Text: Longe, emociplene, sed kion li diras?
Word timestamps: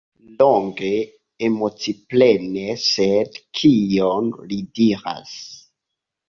Longe, 0.37 0.87
emociplene, 1.47 2.63
sed 2.85 3.37
kion 3.61 4.33
li 4.49 4.59
diras? 4.81 5.37